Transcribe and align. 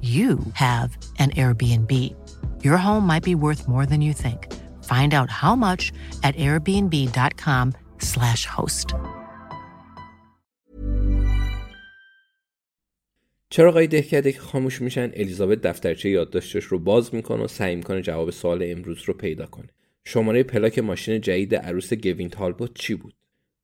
you 0.00 0.38
have 0.54 0.96
an 1.18 1.30
Airbnb. 1.30 2.14
Your 2.64 2.76
home 2.76 3.04
might 3.06 3.24
be 3.24 3.34
worth 3.34 3.66
more 3.68 3.86
than 3.86 4.00
you 4.00 4.12
think. 4.12 4.54
Find 4.84 5.12
out 5.14 5.30
how 5.42 5.56
much 5.56 5.92
at 6.22 6.36
airbnb.com/slash 6.36 8.46
host. 8.46 8.94
چرا 13.50 13.68
آقای 13.68 13.86
دهکده 13.86 14.32
که 14.32 14.40
خاموش 14.40 14.82
میشن 14.82 15.10
الیزابت 15.14 15.60
دفترچه 15.60 16.10
یادداشتش 16.10 16.64
رو 16.64 16.78
باز 16.78 17.14
می‌کنه 17.14 17.44
و 17.44 17.48
سعی 17.48 17.76
می‌کنه 17.76 18.02
جواب 18.02 18.30
سوال 18.30 18.64
امروز 18.66 19.02
رو 19.02 19.14
پیدا 19.14 19.46
کنه 19.46 19.68
شماره 20.04 20.42
پلاک 20.42 20.78
ماشین 20.78 21.20
جدید 21.20 21.54
عروس 21.54 21.92
گوین 21.92 22.28
تالبوت 22.28 22.74
چی 22.74 22.94
بود 22.94 23.14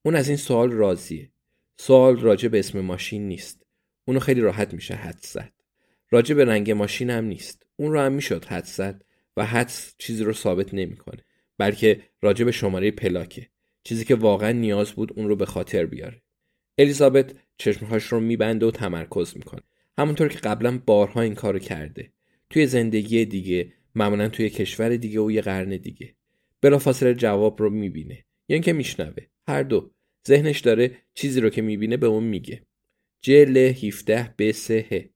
اون 0.02 0.16
از 0.16 0.28
این 0.28 0.36
سوال 0.36 0.70
راضیه 0.70 1.30
سوال 1.76 2.20
راجع 2.20 2.48
به 2.48 2.58
اسم 2.58 2.80
ماشین 2.80 3.28
نیست 3.28 3.66
اونو 4.04 4.20
خیلی 4.20 4.40
راحت 4.40 4.74
میشه 4.74 4.94
حد 4.94 5.18
زد 5.22 5.52
راجع 6.10 6.34
به 6.34 6.44
رنگ 6.44 6.70
ماشین 6.70 7.10
هم 7.10 7.24
نیست. 7.24 7.66
اون 7.76 7.92
رو 7.92 8.00
هم 8.00 8.12
می‌شد 8.12 8.44
حد 8.44 8.64
زد 8.64 9.04
و 9.36 9.46
حدس 9.46 9.94
چیزی 9.98 10.24
رو 10.24 10.32
ثابت 10.32 10.74
نمی‌کنه 10.74 11.24
بلکه 11.58 12.00
راجع 12.22 12.44
به 12.44 12.52
شماره 12.52 12.90
پلاکه. 12.90 13.48
چیزی 13.84 14.04
که 14.04 14.14
واقعا 14.14 14.52
نیاز 14.52 14.92
بود 14.92 15.12
اون 15.16 15.28
رو 15.28 15.36
به 15.36 15.46
خاطر 15.46 15.86
بیاره. 15.86 16.22
الیزابت 16.78 17.32
چشمهاش 17.58 18.04
رو 18.04 18.20
میبنده 18.20 18.66
و 18.66 18.70
تمرکز 18.70 19.36
می‌کنه. 19.36 19.62
همونطور 19.98 20.28
که 20.28 20.38
قبلا 20.38 20.80
بارها 20.86 21.20
این 21.20 21.34
کارو 21.34 21.58
کرده. 21.58 22.10
توی 22.50 22.66
زندگی 22.66 23.24
دیگه 23.24 23.72
معمولا 23.94 24.28
توی 24.28 24.50
کشور 24.50 24.96
دیگه 24.96 25.20
و 25.20 25.30
یه 25.30 25.40
قرن 25.40 25.76
دیگه. 25.76 26.14
بلافاصله 26.60 27.14
جواب 27.14 27.62
رو 27.62 27.70
می‌بینه. 27.70 28.14
یا 28.14 28.20
یعنی 28.20 28.24
اینکه 28.48 28.72
میشنوه. 28.72 29.22
هر 29.48 29.62
دو. 29.62 29.90
ذهنش 30.28 30.60
داره 30.60 30.90
چیزی 31.14 31.40
رو 31.40 31.50
که 31.50 31.62
می‌بینه 31.62 31.96
به 31.96 32.06
اون 32.06 32.24
میگه. 32.24 32.62
جل 33.20 33.56
17 33.56 34.34
ب 34.38 34.50
3 34.50 35.10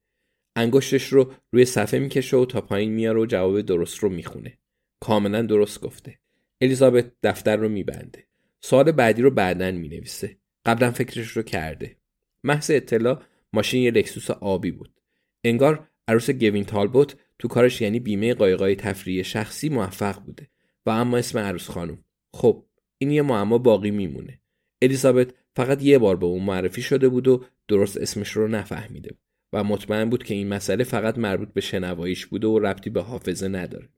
انگشتش 0.59 1.07
رو 1.07 1.33
روی 1.53 1.65
صفحه 1.65 2.01
می‌کشه 2.01 2.37
و 2.37 2.45
تا 2.45 2.61
پایین 2.61 2.93
میاره 2.93 3.21
و 3.21 3.27
جواب 3.27 3.61
درست 3.61 3.99
رو 3.99 4.09
می‌خونه. 4.09 4.59
کاملا 5.01 5.43
درست 5.43 5.81
گفته. 5.81 6.19
الیزابت 6.61 7.13
دفتر 7.23 7.57
رو 7.57 7.69
میبنده. 7.69 8.25
سوال 8.61 8.93
بعدی 8.93 9.23
رو 9.23 9.31
بعدا 9.31 9.71
می‌نویسه. 9.71 10.37
قبلا 10.67 10.91
فکرش 10.91 11.29
رو 11.29 11.43
کرده. 11.43 11.97
محض 12.45 12.71
اطلاع 12.71 13.23
ماشین 13.53 13.83
یه 13.83 13.91
لکسوس 13.91 14.31
آبی 14.31 14.71
بود. 14.71 15.01
انگار 15.45 15.89
عروس 16.09 16.31
گوین 16.31 16.65
تالبوت 16.65 17.17
تو 17.39 17.49
کارش 17.49 17.81
یعنی 17.81 18.01
بیمه 18.01 18.35
قایقای 18.35 18.77
تفریحی 18.77 19.25
شخصی 19.25 19.69
موفق 19.69 20.23
بوده. 20.23 20.49
و 20.87 20.91
اما 20.91 21.19
اسم 21.19 21.39
عروس 21.39 21.69
خانم. 21.71 22.05
خب 22.33 22.65
این 22.99 23.11
یه 23.11 23.23
معما 23.23 23.59
باقی 23.59 23.91
میمونه. 23.91 24.41
الیزابت 24.83 25.35
فقط 25.57 25.83
یه 25.83 25.99
بار 25.99 26.17
به 26.17 26.27
اون 26.27 26.45
معرفی 26.45 26.83
شده 26.83 27.09
بود 27.09 27.29
و 27.29 27.45
درست 27.69 27.97
اسمش 27.97 28.31
رو 28.31 28.49
نفهمیده 28.49 29.09
بود. 29.09 29.28
و 29.53 29.65
مطمئن 29.65 30.11
بود 30.11 30.25
که 30.25 30.35
این 30.35 30.49
مسئله 30.49 30.85
فقط 30.85 31.19
مربوط 31.19 31.53
به 31.53 31.61
شنواییش 31.61 32.27
بوده 32.27 32.47
و 32.47 32.59
ربطی 32.59 32.91
به 32.91 33.03
حافظه 33.03 33.49
نداره. 33.49 33.89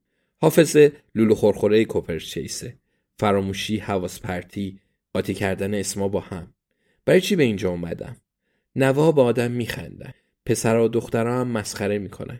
حافظه 0.41 0.91
لولو 1.15 1.35
خورخوره 1.35 1.85
کوپرچیسه. 1.85 2.77
فراموشی، 3.19 3.77
حواس 3.77 4.19
پرتی، 4.19 4.79
قاطی 5.13 5.33
کردن 5.33 5.73
اسما 5.73 6.07
با 6.07 6.19
هم. 6.19 6.53
برای 7.05 7.21
چی 7.21 7.35
به 7.35 7.43
اینجا 7.43 7.69
اومدم؟ 7.69 8.17
نوه 8.75 9.15
با 9.15 9.23
آدم 9.23 9.51
میخندن. 9.51 10.13
پسر 10.45 10.77
و 10.77 10.87
دخترها 10.87 11.41
هم 11.41 11.47
مسخره 11.47 11.99
می‌کنن. 11.99 12.39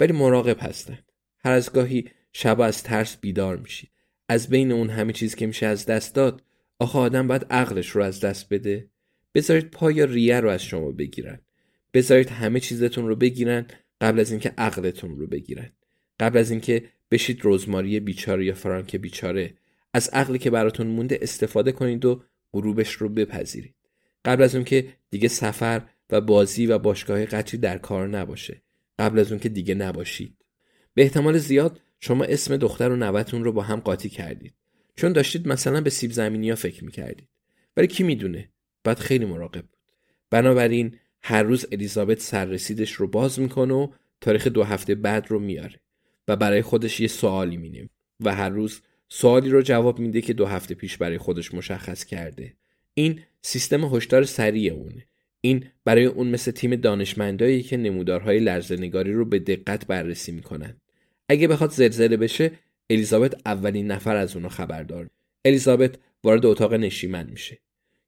ولی 0.00 0.12
مراقب 0.12 0.56
هستن. 0.60 0.98
هر 1.38 1.52
از 1.52 1.72
گاهی 1.72 2.04
شب 2.32 2.60
از 2.60 2.82
ترس 2.82 3.16
بیدار 3.16 3.56
میشید. 3.56 3.90
از 4.28 4.48
بین 4.48 4.72
اون 4.72 4.90
همه 4.90 5.12
چیز 5.12 5.34
که 5.34 5.46
میشه 5.46 5.66
از 5.66 5.86
دست 5.86 6.14
داد 6.14 6.42
آخه 6.78 6.98
آدم 6.98 7.28
باید 7.28 7.46
عقلش 7.50 7.88
رو 7.88 8.02
از 8.02 8.20
دست 8.20 8.48
بده 8.48 8.88
بذارید 9.34 9.70
پا 9.70 9.90
یا 9.90 10.04
ریه 10.04 10.40
رو 10.40 10.48
از 10.48 10.62
شما 10.62 10.90
بگیرن 10.90 11.40
بذارید 11.94 12.30
همه 12.30 12.60
چیزتون 12.60 13.08
رو 13.08 13.16
بگیرن 13.16 13.66
قبل 14.00 14.20
از 14.20 14.30
اینکه 14.30 14.54
عقلتون 14.58 15.18
رو 15.18 15.26
بگیرن. 15.26 15.70
قبل 16.20 16.38
از 16.38 16.50
اینکه 16.50 16.84
بشید 17.10 17.40
رزماری 17.44 18.00
بیچاره 18.00 18.44
یا 18.44 18.54
فرانک 18.54 18.96
بیچاره 18.96 19.54
از 19.94 20.08
عقلی 20.08 20.38
که 20.38 20.50
براتون 20.50 20.86
مونده 20.86 21.18
استفاده 21.22 21.72
کنید 21.72 22.04
و 22.04 22.22
غروبش 22.52 22.92
رو 22.92 23.08
بپذیرید. 23.08 23.74
قبل 24.24 24.42
از 24.42 24.54
اون 24.54 24.64
که 24.64 24.88
دیگه 25.10 25.28
سفر 25.28 25.82
و 26.10 26.20
بازی 26.20 26.66
و 26.66 26.78
باشگاه 26.78 27.24
قطری 27.24 27.58
در 27.58 27.78
کار 27.78 28.08
نباشه. 28.08 28.62
قبل 28.98 29.18
از 29.18 29.32
اون 29.32 29.40
که 29.40 29.48
دیگه 29.48 29.74
نباشید. 29.74 30.36
به 30.94 31.02
احتمال 31.02 31.38
زیاد 31.38 31.80
شما 32.00 32.24
اسم 32.24 32.56
دختر 32.56 32.90
و 32.90 32.96
نوتون 32.96 33.44
رو 33.44 33.52
با 33.52 33.62
هم 33.62 33.80
قاطی 33.80 34.08
کردید. 34.08 34.54
چون 34.96 35.12
داشتید 35.12 35.48
مثلا 35.48 35.80
به 35.80 35.90
سیب 35.90 36.12
زمینی 36.12 36.50
ها 36.50 36.56
فکر 36.56 36.84
می‌کردید. 36.84 37.28
ولی 37.76 37.86
کی 37.86 38.02
می‌دونه؟ 38.02 38.48
باید 38.84 38.98
خیلی 38.98 39.24
مراقب 39.24 39.60
بود. 39.60 39.78
بنابراین 40.30 40.96
هر 41.26 41.42
روز 41.42 41.66
الیزابت 41.72 42.20
سررسیدش 42.20 42.92
رو 42.92 43.06
باز 43.06 43.40
می‌کنه 43.40 43.74
و 43.74 43.88
تاریخ 44.20 44.46
دو 44.46 44.64
هفته 44.64 44.94
بعد 44.94 45.26
رو 45.30 45.38
میاره 45.38 45.80
و 46.28 46.36
برای 46.36 46.62
خودش 46.62 47.00
یه 47.00 47.08
سوالی 47.08 47.56
مینیم 47.56 47.90
و 48.20 48.34
هر 48.34 48.48
روز 48.48 48.80
سوالی 49.08 49.50
رو 49.50 49.62
جواب 49.62 49.98
میده 49.98 50.20
که 50.20 50.32
دو 50.32 50.46
هفته 50.46 50.74
پیش 50.74 50.96
برای 50.96 51.18
خودش 51.18 51.54
مشخص 51.54 52.04
کرده. 52.04 52.54
این 52.94 53.20
سیستم 53.42 53.84
هشدار 53.84 54.24
سریع 54.24 54.72
اونه. 54.72 55.06
این 55.40 55.64
برای 55.84 56.04
اون 56.04 56.26
مثل 56.26 56.50
تیم 56.50 56.76
دانشمندایی 56.76 57.62
که 57.62 57.76
نمودارهای 57.76 58.38
لرزنگاری 58.38 59.12
رو 59.12 59.24
به 59.24 59.38
دقت 59.38 59.86
بررسی 59.86 60.32
می‌کنن. 60.32 60.76
اگه 61.28 61.48
بخواد 61.48 61.70
زلزله 61.70 62.16
بشه 62.16 62.50
الیزابت 62.90 63.34
اولین 63.46 63.86
نفر 63.86 64.16
از 64.16 64.36
اونو 64.36 64.48
خبردار. 64.48 65.10
الیزابت 65.44 65.94
وارد 66.24 66.46
اتاق 66.46 66.74
نشیمن 66.74 67.30
میشه. 67.30 67.58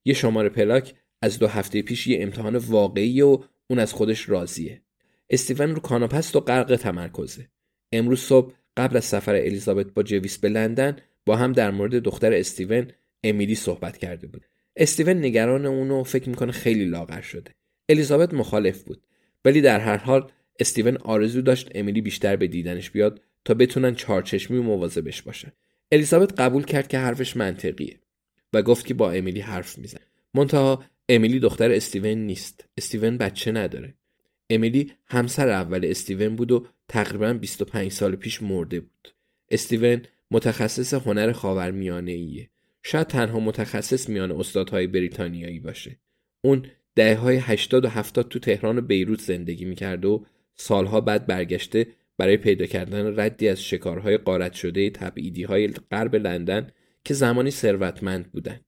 یه 0.05 0.15
شماره 0.15 0.49
پلاک 0.49 0.95
از 1.23 1.39
دو 1.39 1.47
هفته 1.47 1.83
پیش 1.83 2.07
یه 2.07 2.23
امتحان 2.23 2.57
واقعی 2.57 3.23
و 3.23 3.39
اون 3.71 3.79
از 3.79 3.93
خودش 3.93 4.29
راضیه. 4.29 4.83
استیون 5.31 5.75
رو 5.75 5.81
کاناپست 5.81 6.37
و 6.37 6.41
غرق 6.41 6.77
تمرکزه. 6.77 7.49
امروز 7.93 8.21
صبح 8.21 8.53
قبل 8.77 8.97
از 8.97 9.05
سفر 9.05 9.35
الیزابت 9.35 9.87
با 9.87 10.03
جویس 10.03 10.39
به 10.39 10.49
لندن 10.49 10.97
با 11.27 11.37
هم 11.37 11.53
در 11.53 11.71
مورد 11.71 11.95
دختر 11.95 12.33
استیون 12.33 12.91
امیلی 13.25 13.55
صحبت 13.55 13.99
کرده 13.99 14.27
بود. 14.27 14.45
استیون 14.77 15.19
نگران 15.19 15.67
اونو 15.67 16.05
فکر 16.05 16.29
می‌کنه 16.29 16.53
خیلی 16.53 16.85
لاغر 16.85 17.21
شده. 17.21 17.51
الیزابت 17.89 18.35
مخالف 18.35 18.83
بود. 18.83 19.03
ولی 19.45 19.61
در 19.61 19.81
هر 19.81 19.97
حال 19.97 20.31
استیون 20.61 20.97
آرزو 20.97 21.43
داشت 21.43 21.71
امیلی 21.75 22.01
بیشتر 22.01 22.37
به 22.37 22.47
دیدنش 22.47 22.91
بیاد 22.91 23.21
تا 23.45 23.55
بتونن 23.55 23.95
چارچشمی 23.95 24.59
و 24.59 24.63
مواظبش 24.63 25.23
باشن. 25.23 25.53
الیزابت 25.93 26.41
قبول 26.41 26.65
کرد 26.65 26.89
که 26.89 26.99
حرفش 26.99 27.37
منطقیه 27.37 28.01
و 28.53 28.63
گفت 28.63 28.87
که 28.87 28.95
با 28.95 29.13
امیلی 29.13 29.41
حرف 29.41 29.79
میزن 29.79 30.01
منتها 30.35 30.85
امیلی 31.09 31.41
دختر 31.41 31.73
استیون 31.73 32.19
نیست 32.19 32.65
استیون 32.77 33.19
بچه 33.19 33.53
نداره 33.53 33.95
امیلی 34.51 34.93
همسر 35.07 35.49
اول 35.49 35.85
استیون 35.85 36.37
بود 36.37 36.53
و 36.53 36.67
تقریبا 36.89 37.33
25 37.33 37.93
سال 37.93 38.17
پیش 38.17 38.43
مرده 38.43 38.81
بود. 38.81 39.15
استیون 39.51 40.03
متخصص 40.31 40.95
هنر 40.95 41.33
خاورمیانه 41.33 42.13
ایه. 42.13 42.51
شاید 42.83 43.07
تنها 43.07 43.41
متخصص 43.41 44.09
میان 44.09 44.33
استادهای 44.33 44.87
بریتانیایی 44.87 45.61
باشه. 45.61 45.97
اون 46.41 46.67
دهه 46.95 47.17
های 47.17 47.37
80 47.37 47.85
و 47.85 47.89
70 47.89 48.29
تو 48.29 48.39
تهران 48.39 48.79
و 48.79 48.81
بیروت 48.81 49.21
زندگی 49.21 49.65
می‌کرد 49.65 50.05
و 50.05 50.27
سالها 50.55 51.01
بعد 51.01 51.27
برگشته 51.27 51.87
برای 52.19 52.37
پیدا 52.37 52.67
کردن 52.67 53.21
ردی 53.21 53.49
از 53.49 53.63
شکارهای 53.63 54.17
قارت 54.17 54.53
شده 54.53 54.91
تبعیدی 54.91 55.43
های 55.43 55.69
غرب 55.69 56.17
لندن 56.17 56.71
که 57.05 57.15
زمانی 57.15 57.51
ثروتمند 57.51 58.33
بودند. 58.33 58.65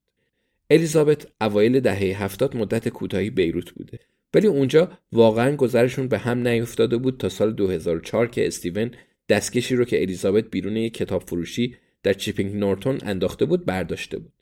الیزابت 0.71 1.27
اوایل 1.41 1.81
دهه 1.81 2.23
هفتاد 2.23 2.57
مدت 2.57 2.89
کوتاهی 2.89 3.31
بیروت 3.31 3.71
بوده 3.71 3.99
ولی 4.35 4.47
اونجا 4.47 4.99
واقعا 5.13 5.57
گذرشون 5.57 6.09
به 6.09 6.19
هم 6.19 6.49
نیفتاده 6.49 6.97
بود 6.97 7.19
تا 7.19 7.29
سال 7.29 7.53
2004 7.53 8.27
که 8.27 8.47
استیون 8.47 8.91
دستکشی 9.29 9.77
رو 9.77 9.85
که 9.85 10.03
الیزابت 10.03 10.45
بیرون 10.45 10.77
یک 10.77 10.95
کتاب 10.95 11.23
فروشی 11.23 11.77
در 12.03 12.13
چیپینگ 12.13 12.57
نورتون 12.57 12.99
انداخته 13.03 13.45
بود 13.45 13.65
برداشته 13.65 14.19
بود. 14.19 14.33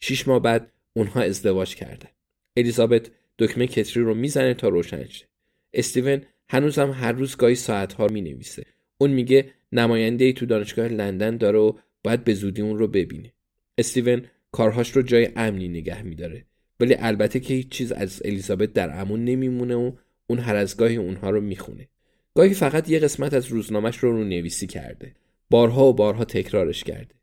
شیش 0.00 0.28
ماه 0.28 0.42
بعد 0.42 0.72
اونها 0.92 1.20
ازدواج 1.20 1.74
کردن. 1.74 2.08
الیزابت 2.56 3.10
دکمه 3.38 3.66
کتری 3.66 4.02
رو 4.02 4.14
می‌زنه 4.14 4.54
تا 4.54 4.68
روشن 4.68 5.08
شه. 5.08 5.26
استیون 5.74 6.22
هنوزم 6.48 6.90
هر 6.90 7.12
روز 7.12 7.36
گاهی 7.36 7.54
ساعتها 7.54 8.06
می 8.06 8.20
نویسه. 8.20 8.62
اون 8.98 9.10
میگه 9.10 9.50
نماینده 9.72 10.24
ای 10.24 10.32
تو 10.32 10.46
دانشگاه 10.46 10.88
لندن 10.88 11.36
داره 11.36 11.58
و 11.58 11.72
باید 12.04 12.24
به 12.24 12.34
زودی 12.34 12.62
اون 12.62 12.78
رو 12.78 12.88
ببینه. 12.88 13.32
استیون 13.78 14.26
کارهاش 14.52 14.90
رو 14.90 15.02
جای 15.02 15.28
امنی 15.36 15.68
نگه 15.68 16.02
میداره. 16.02 16.44
ولی 16.80 16.96
البته 16.98 17.40
که 17.40 17.54
هیچ 17.54 17.68
چیز 17.68 17.92
از 17.92 18.22
الیزابت 18.24 18.72
در 18.72 19.00
امون 19.00 19.24
نمیمونه 19.24 19.74
و 19.74 19.92
اون 20.26 20.38
هر 20.38 20.56
از 20.56 20.76
گاهی 20.76 20.96
اونها 20.96 21.30
رو 21.30 21.40
می‌خونه. 21.40 21.88
گاهی 22.34 22.54
فقط 22.54 22.90
یه 22.90 22.98
قسمت 22.98 23.34
از 23.34 23.46
روزنامهش 23.46 23.96
رو 23.96 24.12
رو 24.12 24.24
نویسی 24.24 24.66
کرده. 24.66 25.14
بارها 25.50 25.88
و 25.88 25.92
بارها 25.92 26.24
تکرارش 26.24 26.84
کرده. 26.84 27.14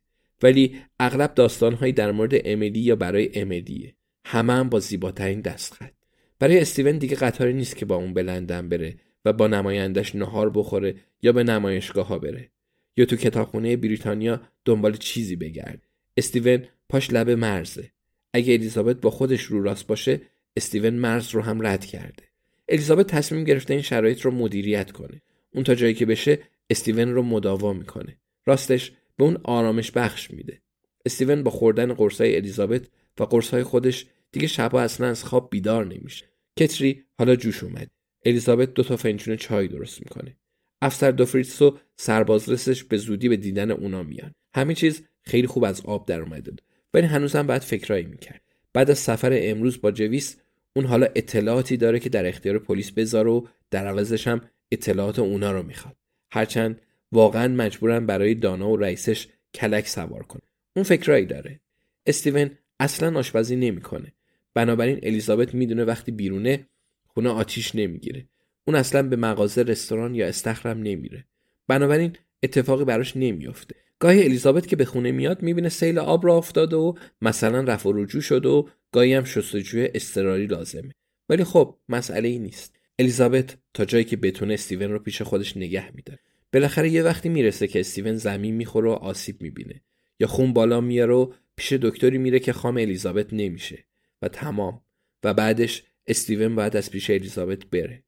ولی 0.43 0.75
اغلب 0.99 1.33
داستانهایی 1.33 1.93
در 1.93 2.11
مورد 2.11 2.33
امیلی 2.45 2.79
یا 2.79 2.95
برای 2.95 3.29
امیلیه. 3.41 3.93
همه 4.25 4.53
هم 4.53 4.69
با 4.69 4.79
زیباترین 4.79 5.41
دستخط. 5.41 5.91
برای 6.39 6.59
استیون 6.59 6.97
دیگه 6.97 7.15
قطاری 7.15 7.53
نیست 7.53 7.75
که 7.75 7.85
با 7.85 7.95
اون 7.95 8.13
به 8.13 8.23
بره 8.61 8.95
و 9.25 9.33
با 9.33 9.47
نمایندش 9.47 10.15
نهار 10.15 10.49
بخوره 10.49 10.95
یا 11.21 11.31
به 11.31 11.43
نمایشگاه 11.43 12.07
ها 12.07 12.19
بره 12.19 12.49
یا 12.97 13.05
تو 13.05 13.15
کتابخونه 13.15 13.77
بریتانیا 13.77 14.41
دنبال 14.65 14.97
چیزی 14.97 15.35
بگرد 15.35 15.86
استیون 16.17 16.65
پاش 16.89 17.11
لب 17.11 17.29
مرزه. 17.29 17.91
اگه 18.33 18.53
الیزابت 18.53 18.95
با 19.01 19.09
خودش 19.09 19.41
رو 19.41 19.63
راست 19.63 19.87
باشه 19.87 20.21
استیون 20.55 20.93
مرز 20.93 21.29
رو 21.29 21.41
هم 21.41 21.67
رد 21.67 21.85
کرده. 21.85 22.23
الیزابت 22.69 23.07
تصمیم 23.07 23.43
گرفته 23.43 23.73
این 23.73 23.83
شرایط 23.83 24.21
رو 24.21 24.31
مدیریت 24.31 24.91
کنه. 24.91 25.21
اون 25.53 25.63
تا 25.63 25.75
جایی 25.75 25.93
که 25.93 26.05
بشه 26.05 26.39
استیون 26.69 27.13
رو 27.13 27.23
مداوا 27.23 27.73
می‌کنه. 27.73 28.17
راستش 28.45 28.91
به 29.17 29.23
اون 29.23 29.37
آرامش 29.43 29.91
بخش 29.91 30.31
میده. 30.31 30.61
استیون 31.05 31.43
با 31.43 31.51
خوردن 31.51 31.93
قرصای 31.93 32.35
الیزابت 32.35 32.87
و 33.19 33.23
قرصای 33.23 33.63
خودش 33.63 34.05
دیگه 34.31 34.47
شبا 34.47 34.81
اصلا 34.81 35.07
از 35.07 35.23
خواب 35.23 35.49
بیدار 35.51 35.85
نمیشه. 35.85 36.25
کتری 36.59 37.03
حالا 37.17 37.35
جوش 37.35 37.63
اومد. 37.63 37.89
الیزابت 38.25 38.73
دو 38.73 38.83
تا 38.83 38.97
فنجون 38.97 39.35
چای 39.35 39.67
درست 39.67 39.99
می‌کنه. 39.99 40.37
افسر 40.81 41.11
دوفریتس 41.11 41.61
و 41.61 41.77
سربازرسش 41.97 42.83
به 42.83 42.97
زودی 42.97 43.29
به 43.29 43.37
دیدن 43.37 43.71
اونا 43.71 44.03
میان. 44.03 44.31
همه 44.55 44.73
چیز 44.73 45.03
خیلی 45.27 45.47
خوب 45.47 45.63
از 45.63 45.81
آب 45.81 46.05
در 46.05 46.21
اومده 46.21 46.51
بود. 46.51 46.61
ولی 46.93 47.07
هنوزم 47.07 47.47
باید 47.47 47.61
فکرایی 47.61 48.05
می‌کرد. 48.05 48.41
بعد 48.73 48.91
از 48.91 48.99
سفر 48.99 49.31
امروز 49.33 49.81
با 49.81 49.91
جویس 49.91 50.37
اون 50.75 50.85
حالا 50.85 51.07
اطلاعاتی 51.15 51.77
داره 51.77 51.99
که 51.99 52.09
در 52.09 52.27
اختیار 52.27 52.59
پلیس 52.59 52.91
بذاره 52.91 53.31
و 53.31 53.45
در 53.71 53.87
عوضش 53.87 54.27
هم 54.27 54.41
اطلاعات 54.71 55.19
اونا 55.19 55.51
رو 55.51 55.63
می‌خواد. 55.63 55.95
هرچند 56.31 56.81
واقعا 57.11 57.47
مجبورن 57.47 58.05
برای 58.05 58.35
دانا 58.35 58.69
و 58.69 58.77
رئیسش 58.77 59.27
کلک 59.53 59.87
سوار 59.87 60.23
کنه 60.23 60.41
اون 60.75 60.83
فکرایی 60.83 61.25
داره. 61.25 61.59
استیون 62.05 62.49
اصلا 62.79 63.19
آشپزی 63.19 63.55
نمی‌کنه. 63.55 64.13
بنابراین 64.53 64.99
الیزابت 65.03 65.53
می‌دونه 65.53 65.83
وقتی 65.83 66.11
بیرونه 66.11 66.67
خونه 67.07 67.29
آتیش 67.29 67.75
نمی‌گیره. 67.75 68.25
اون 68.67 68.75
اصلا 68.75 69.03
به 69.03 69.15
مغازه 69.15 69.63
رستوران 69.63 70.15
یا 70.15 70.27
استخرم 70.27 70.77
نمیره. 70.77 71.25
بنابراین 71.67 72.15
اتفاقی 72.43 72.85
براش 72.85 73.17
نمیافته. 73.17 73.75
گاهی 73.99 74.23
الیزابت 74.23 74.67
که 74.67 74.75
به 74.75 74.85
خونه 74.85 75.11
میاد 75.11 75.41
می‌بینه 75.41 75.69
سیل 75.69 75.99
آب 75.99 76.25
را 76.25 76.37
افتاده 76.37 76.75
و 76.75 76.93
مثلا 77.21 77.61
رفع 77.61 77.91
رجوع 77.93 78.21
شده 78.21 78.49
و 78.49 78.67
گاهی 78.91 79.13
هم 79.13 79.23
شستشوی 79.23 79.89
اضطراری 79.95 80.47
لازمه. 80.47 80.93
ولی 81.29 81.43
خب 81.43 81.77
مسئله 81.89 82.27
ای 82.27 82.39
نیست. 82.39 82.75
الیزابت 82.99 83.57
تا 83.73 83.85
جایی 83.85 84.03
که 84.03 84.17
بتونه 84.17 84.53
استیون 84.53 84.91
رو 84.91 84.99
پیش 84.99 85.21
خودش 85.21 85.57
نگه 85.57 85.95
میداره. 85.95 86.19
بالاخره 86.53 86.89
یه 86.89 87.03
وقتی 87.03 87.29
می‌رسه 87.29 87.67
که 87.67 87.79
استیون 87.79 88.15
زمین 88.15 88.55
می‌خوره 88.55 88.89
و 88.89 88.93
آسیب 88.93 89.41
می‌بینه 89.41 89.81
یا 90.19 90.27
خون 90.27 90.53
بالا 90.53 90.81
میاره 90.81 91.13
و 91.13 91.31
پیش 91.55 91.73
دکتری 91.73 92.17
میره 92.17 92.39
که 92.39 92.53
خام 92.53 92.77
الیزابت 92.77 93.33
نمیشه. 93.33 93.85
و 94.21 94.27
تمام. 94.27 94.81
و 95.23 95.33
بعدش 95.33 95.83
استیون 96.07 96.55
باید 96.55 96.77
از 96.77 96.91
پیش 96.91 97.09
الیزابت 97.09 97.65
بره. 97.65 98.03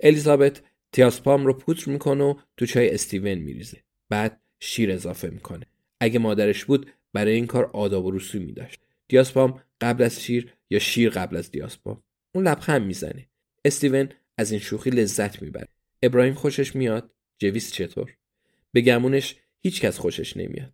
الیزابت 0.00 0.62
تیاسپام 0.92 1.46
رو 1.46 1.52
پودر 1.52 1.82
می‌کنه 1.86 2.24
و 2.24 2.34
تو 2.56 2.66
چای 2.66 2.94
استیون 2.94 3.34
میریزه. 3.34 3.78
بعد 4.08 4.40
شیر 4.60 4.92
اضافه 4.92 5.28
می‌کنه. 5.28 5.66
اگه 6.00 6.18
مادرش 6.18 6.64
بود 6.64 6.86
برای 7.12 7.34
این 7.34 7.46
کار 7.46 7.64
آداب 7.64 8.04
و 8.04 8.10
رسومی 8.10 8.52
داشت 8.52 8.80
دیاسپام 9.08 9.62
قبل 9.80 10.04
از 10.04 10.22
شیر 10.22 10.52
یا 10.70 10.78
شیر 10.78 11.10
قبل 11.10 11.36
از 11.36 11.50
دیاسپام. 11.50 12.02
اون 12.34 12.48
لبخند 12.48 12.82
می‌زنه. 12.82 13.26
استیون 13.64 14.08
از 14.38 14.50
این 14.50 14.60
شوخی 14.60 14.90
لذت 14.90 15.42
می‌بره. 15.42 15.68
ابراهیم 16.02 16.34
خوشش 16.34 16.76
میاد؟ 16.76 17.10
جویس 17.38 17.72
چطور؟ 17.72 18.16
به 18.72 18.80
گمونش 18.80 19.36
هیچکس 19.60 19.98
خوشش 19.98 20.36
نمیاد. 20.36 20.72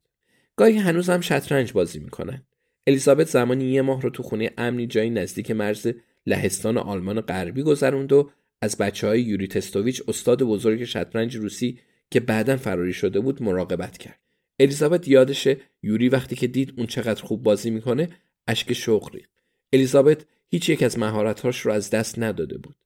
گاهی 0.57 0.79
هنوز 0.79 1.11
هم 1.11 1.21
شطرنج 1.21 1.73
بازی 1.73 1.99
می‌کنن. 1.99 2.43
الیزابت 2.87 3.29
زمانی 3.29 3.65
یه 3.65 3.83
ماه 3.83 4.03
رو 4.03 4.11
تو 4.11 4.23
خونه 4.23 4.51
امنی 4.59 4.87
جایی 4.87 5.11
نزدیک 5.11 5.51
مرز 5.51 5.89
لهستان 6.27 6.79
آلمان 6.79 7.21
غربی 7.21 7.63
گذروند 7.63 8.13
و 8.13 8.31
از 8.63 8.77
بچه 8.77 9.07
های 9.07 9.23
یوری 9.23 9.47
تستوویچ 9.47 10.03
استاد 10.09 10.43
بزرگ 10.43 10.85
شطرنج 10.85 11.37
روسی 11.37 11.79
که 12.11 12.21
بعدا 12.21 12.57
فراری 12.57 12.93
شده 12.93 13.21
بود 13.21 13.43
مراقبت 13.43 13.99
کرد. 13.99 14.21
الیزابت 14.61 15.09
یادشه 15.09 15.61
یوری 15.83 16.09
وقتی 16.09 16.37
که 16.37 16.47
دید 16.47 16.75
اون 16.77 16.87
چقدر 16.87 17.23
خوب 17.23 17.43
بازی 17.43 17.71
می‌کنه 17.71 18.09
اشک 18.47 18.73
شوق 18.73 19.15
ریخت. 19.15 19.31
الیزابت 19.73 20.27
هیچ 20.49 20.69
یک 20.69 20.83
از 20.83 20.99
مهارتهاش 20.99 21.61
رو 21.61 21.73
از 21.73 21.91
دست 21.91 22.19
نداده 22.19 22.59
بود 22.59 22.77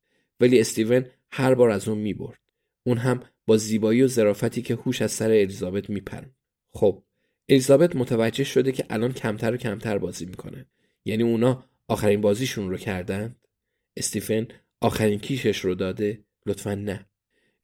ولی 0.40 0.60
استیون 0.60 1.06
هر 1.30 1.54
بار 1.54 1.70
از 1.70 1.88
اون 1.88 1.98
می‌برد. 1.98 2.38
اون 2.86 2.98
هم 2.98 3.22
با 3.46 3.56
زیبایی 3.56 4.02
و 4.02 4.06
ظرافتی 4.06 4.62
که 4.62 4.74
هوش 4.74 5.02
از 5.02 5.12
سر 5.12 5.30
الیزابت 5.30 5.90
میپرد. 5.90 6.30
خب 6.72 7.02
الیزابت 7.48 7.96
متوجه 7.96 8.44
شده 8.44 8.72
که 8.72 8.84
الان 8.90 9.12
کمتر 9.12 9.54
و 9.54 9.56
کمتر 9.56 9.98
بازی 9.98 10.26
می‌کنه. 10.26 10.66
یعنی 11.04 11.22
اونا 11.22 11.64
آخرین 11.88 12.20
بازیشون 12.20 12.70
رو 12.70 12.76
کردن؟ 12.76 13.36
استیفن 13.96 14.48
آخرین 14.80 15.18
کیشش 15.18 15.58
رو 15.58 15.74
داده؟ 15.74 16.24
لطفا 16.46 16.74
نه. 16.74 17.06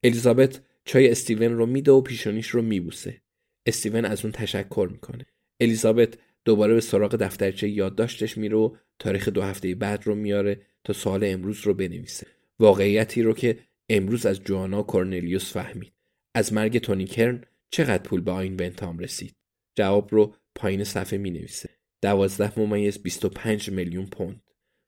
الیزابت 0.02 0.60
چای 0.86 1.10
استیون 1.10 1.52
رو 1.52 1.66
میده 1.66 1.92
و 1.92 2.00
پیشونیش 2.00 2.48
رو 2.48 2.62
میبوسه. 2.62 3.20
استیون 3.66 4.04
از 4.04 4.24
اون 4.24 4.32
تشکر 4.32 4.88
می‌کنه. 4.92 5.26
الیزابت 5.60 6.18
دوباره 6.44 6.74
به 6.74 6.80
سراغ 6.80 7.16
دفترچه 7.16 7.68
یادداشتش 7.68 8.38
میره 8.38 8.56
و 8.56 8.76
تاریخ 8.98 9.28
دو 9.28 9.42
هفته 9.42 9.74
بعد 9.74 10.06
رو 10.06 10.14
میاره 10.14 10.60
تا 10.84 10.92
سال 10.92 11.20
امروز 11.24 11.60
رو 11.60 11.74
بنویسه. 11.74 12.26
واقعیتی 12.58 13.22
رو 13.22 13.34
که 13.34 13.58
امروز 13.88 14.26
از 14.26 14.40
جوانا 14.40 14.82
کورنلیوس 14.82 15.52
فهمید. 15.52 15.92
از 16.34 16.52
مرگ 16.52 16.78
تونی 16.78 17.04
کرن 17.04 17.44
چقدر 17.70 18.02
پول 18.02 18.20
به 18.20 18.30
آین 18.30 18.56
بنتام 18.56 18.98
رسید؟ 18.98 19.34
جواب 19.74 20.08
رو 20.12 20.34
پایین 20.54 20.84
صفحه 20.84 21.18
می 21.18 21.30
نویسه 21.30 21.70
دوازده 22.02 22.58
ممیز 22.58 22.98
25 22.98 23.70
میلیون 23.70 24.06
پوند 24.06 24.42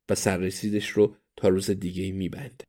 و 0.08 0.14
سررسیدش 0.14 0.88
رو 0.88 1.16
تا 1.36 1.48
روز 1.48 1.70
دیگه 1.70 2.12
می 2.12 2.28
بنده. 2.28 2.67